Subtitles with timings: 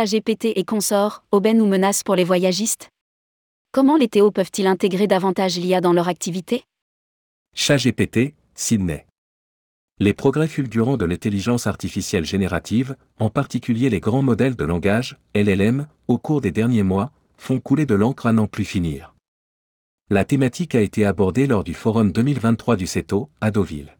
[0.00, 2.88] GPT et consorts, aubaine ou menace pour les voyagistes?
[3.72, 6.64] Comment les Théo peuvent-ils intégrer davantage l'IA dans leur activité?
[7.54, 9.06] GPT, Sydney.
[9.98, 15.86] Les progrès fulgurants de l'intelligence artificielle générative, en particulier les grands modèles de langage, LLM,
[16.08, 19.14] au cours des derniers mois, font couler de l'encre à n'en plus finir.
[20.10, 23.96] La thématique a été abordée lors du Forum 2023 du CETO, à Deauville.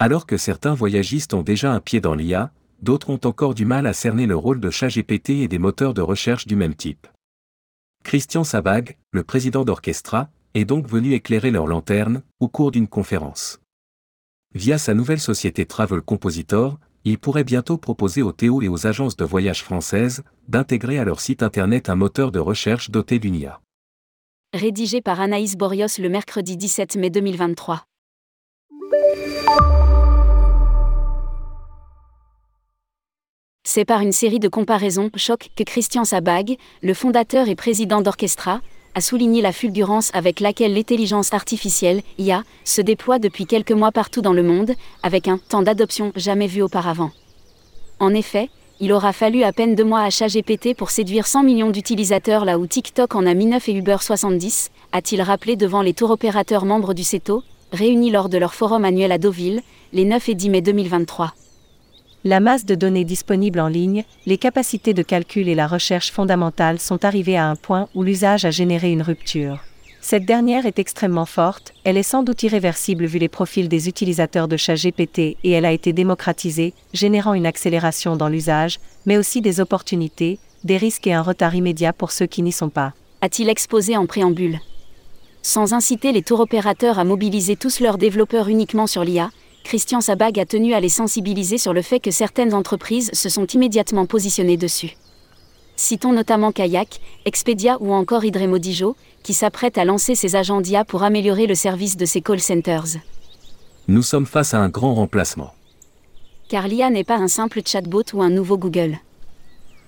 [0.00, 3.86] Alors que certains voyagistes ont déjà un pied dans l'IA, d'autres ont encore du mal
[3.86, 7.06] à cerner le rôle de ChatGPT et des moteurs de recherche du même type.
[8.04, 13.60] Christian Sabag, le président d'Orchestra, est donc venu éclairer leur lanterne au cours d'une conférence.
[14.54, 19.16] Via sa nouvelle société Travel Compositor, il pourrait bientôt proposer aux Théo et aux agences
[19.16, 23.60] de voyage françaises d'intégrer à leur site internet un moteur de recherche doté d'une IA.
[24.54, 27.84] Rédigé par Anaïs Borios le mercredi 17 mai 2023.
[33.70, 38.62] C'est par une série de comparaisons choc que Christian Sabag, le fondateur et président d'Orchestra,
[38.94, 44.22] a souligné la fulgurance avec laquelle l'intelligence artificielle, IA, se déploie depuis quelques mois partout
[44.22, 47.10] dans le monde, avec un temps d'adoption jamais vu auparavant.
[48.00, 48.48] En effet,
[48.80, 52.58] il aura fallu à peine deux mois à ChatGPT pour séduire 100 millions d'utilisateurs là
[52.58, 56.64] où TikTok en a mis 9 et Uber 70, a-t-il rappelé devant les tours opérateurs
[56.64, 59.60] membres du CETO, réunis lors de leur forum annuel à Deauville,
[59.92, 61.34] les 9 et 10 mai 2023
[62.24, 66.80] la masse de données disponibles en ligne, les capacités de calcul et la recherche fondamentale
[66.80, 69.60] sont arrivées à un point où l'usage a généré une rupture.
[70.00, 74.48] Cette dernière est extrêmement forte, elle est sans doute irréversible vu les profils des utilisateurs
[74.48, 79.60] de ChatGPT et elle a été démocratisée, générant une accélération dans l'usage, mais aussi des
[79.60, 82.94] opportunités, des risques et un retard immédiat pour ceux qui n'y sont pas.
[83.20, 84.60] A-t-il exposé en préambule?
[85.42, 89.30] Sans inciter les tours opérateurs à mobiliser tous leurs développeurs uniquement sur l'IA,
[89.68, 93.44] Christian Sabag a tenu à les sensibiliser sur le fait que certaines entreprises se sont
[93.48, 94.96] immédiatement positionnées dessus.
[95.76, 101.02] Citons notamment Kayak, Expedia ou encore Idremodijo, qui s'apprêtent à lancer ses agents d'IA pour
[101.02, 102.96] améliorer le service de ses call centers.
[103.88, 105.52] Nous sommes face à un grand remplacement.
[106.48, 108.96] Car l'IA n'est pas un simple chatbot ou un nouveau Google.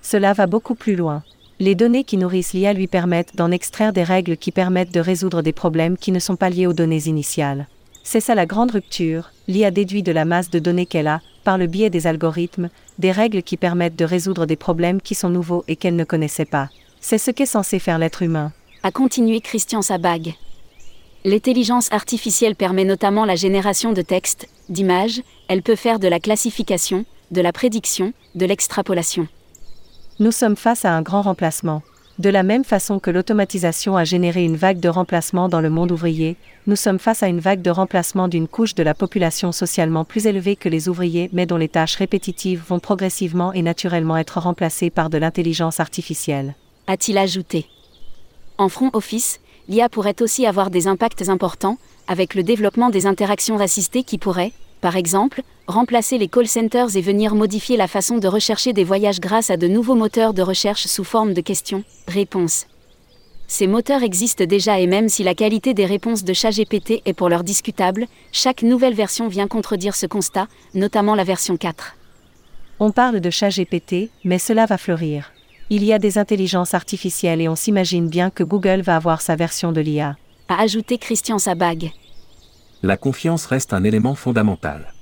[0.03, 1.23] Cela va beaucoup plus loin.
[1.59, 5.41] Les données qui nourrissent l'IA lui permettent d'en extraire des règles qui permettent de résoudre
[5.41, 7.65] des problèmes qui ne sont pas liés aux données initiales.
[8.03, 11.57] C'est ça la grande rupture, l'IA déduit de la masse de données qu'elle a, par
[11.57, 12.69] le biais des algorithmes,
[12.99, 16.45] des règles qui permettent de résoudre des problèmes qui sont nouveaux et qu'elle ne connaissait
[16.45, 16.69] pas.
[16.99, 18.51] C'est ce qu'est censé faire l'être humain.
[18.83, 20.33] A continué Christian Sabag.
[21.23, 27.05] L'intelligence artificielle permet notamment la génération de textes, d'images, elle peut faire de la classification,
[27.29, 29.27] de la prédiction, de l'extrapolation.
[30.19, 31.83] Nous sommes face à un grand remplacement.
[32.19, 35.91] De la même façon que l'automatisation a généré une vague de remplacement dans le monde
[35.91, 36.35] ouvrier,
[36.67, 40.27] nous sommes face à une vague de remplacement d'une couche de la population socialement plus
[40.27, 44.89] élevée que les ouvriers mais dont les tâches répétitives vont progressivement et naturellement être remplacées
[44.89, 46.55] par de l'intelligence artificielle.
[46.87, 47.65] A-t-il ajouté
[48.57, 49.39] En front office,
[49.69, 51.77] l'IA pourrait aussi avoir des impacts importants,
[52.07, 54.51] avec le développement des interactions assistées qui pourraient,
[54.81, 59.19] par exemple, remplacer les call centers et venir modifier la façon de rechercher des voyages
[59.19, 62.65] grâce à de nouveaux moteurs de recherche sous forme de questions-réponses.
[63.47, 67.29] Ces moteurs existent déjà et même si la qualité des réponses de ChatGPT est pour
[67.29, 71.95] l'heure discutable, chaque nouvelle version vient contredire ce constat, notamment la version 4.
[72.79, 75.31] On parle de ChatGPT, mais cela va fleurir.
[75.69, 79.35] Il y a des intelligences artificielles et on s'imagine bien que Google va avoir sa
[79.35, 80.17] version de l'IA.
[80.49, 81.91] A ajouté Christian Sabag
[82.83, 84.93] la confiance reste un élément fondamental.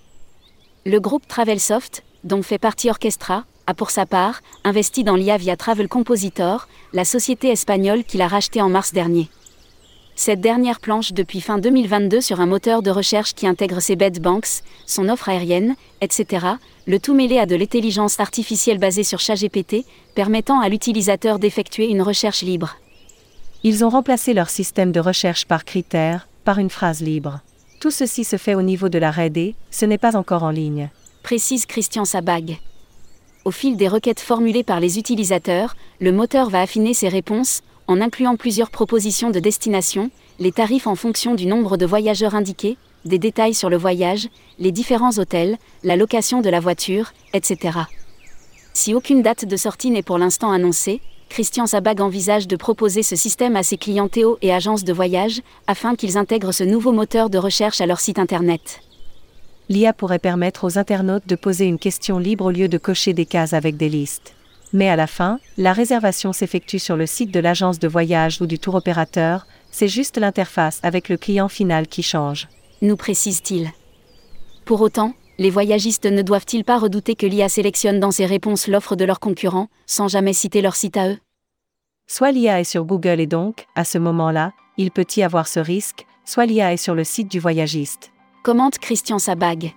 [0.86, 5.56] Le groupe Travelsoft, dont fait partie Orchestra, a pour sa part investi dans l'IA via
[5.56, 9.30] Travel Compositor, la société espagnole qu'il a rachetée en mars dernier.
[10.16, 14.20] Cette dernière planche depuis fin 2022 sur un moteur de recherche qui intègre ses bed
[14.20, 16.48] banks, son offre aérienne, etc.,
[16.88, 19.86] le tout mêlé à de l'intelligence artificielle basée sur ChatGPT,
[20.16, 22.76] permettant à l'utilisateur d'effectuer une recherche libre.
[23.64, 27.42] Ils ont remplacé leur système de recherche par critères, par une phrase libre.
[27.80, 30.90] Tout ceci se fait au niveau de la RD, ce n'est pas encore en ligne.
[31.24, 32.58] Précise Christian Sabag.
[33.46, 38.02] Au fil des requêtes formulées par les utilisateurs, le moteur va affiner ses réponses, en
[38.02, 43.18] incluant plusieurs propositions de destination, les tarifs en fonction du nombre de voyageurs indiqués, des
[43.18, 44.28] détails sur le voyage,
[44.60, 47.80] les différents hôtels, la location de la voiture, etc.
[48.74, 51.00] Si aucune date de sortie n'est pour l'instant annoncée,
[51.30, 55.42] Christian Sabag envisage de proposer ce système à ses clients Théo et agences de voyage,
[55.68, 58.82] afin qu'ils intègrent ce nouveau moteur de recherche à leur site internet.
[59.70, 63.28] L'IA pourrait permettre aux internautes de poser une question libre au lieu de cocher des
[63.28, 64.34] cases avec des listes.
[64.74, 68.48] Mais à la fin, la réservation s'effectue sur le site de l'agence de voyage ou
[68.48, 72.48] du tour opérateur, c'est juste l'interface avec le client final qui change.
[72.82, 73.70] Nous précise-t-il.
[74.66, 78.98] Pour autant, Les voyagistes ne doivent-ils pas redouter que l'IA sélectionne dans ses réponses l'offre
[78.98, 81.18] de leurs concurrents, sans jamais citer leur site à eux?
[82.08, 85.62] Soit l'IA est sur Google et donc, à ce moment-là, il peut y avoir ce
[85.62, 88.12] risque, soit l'IA est sur le site du voyagiste.
[88.44, 89.74] Commente Christian Sabag.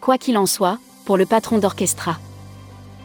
[0.00, 2.18] Quoi qu'il en soit, pour le patron d'orchestra.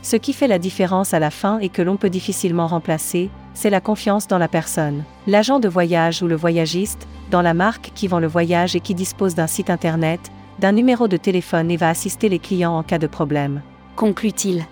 [0.02, 3.70] Ce qui fait la différence à la fin et que l'on peut difficilement remplacer, c'est
[3.70, 5.04] la confiance dans la personne.
[5.28, 8.96] L'agent de voyage ou le voyagiste, dans la marque qui vend le voyage et qui
[8.96, 13.00] dispose d'un site internet, d'un numéro de téléphone et va assister les clients en cas
[13.00, 13.62] de problème.
[13.96, 14.66] Conclut-il.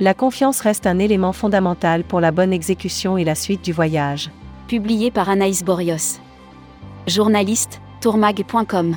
[0.00, 4.30] La confiance reste un élément fondamental pour la bonne exécution et la suite du voyage.
[4.66, 6.20] Publié par Anaïs Borios.
[7.06, 8.96] Journaliste, tourmag.com.